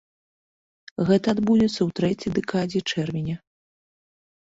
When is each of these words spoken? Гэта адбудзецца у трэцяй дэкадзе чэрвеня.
Гэта 1.09 1.27
адбудзецца 1.37 1.81
у 1.87 1.93
трэцяй 2.01 2.35
дэкадзе 2.41 2.79
чэрвеня. 2.91 3.35